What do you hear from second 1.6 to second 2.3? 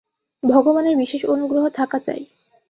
থাকা চাই।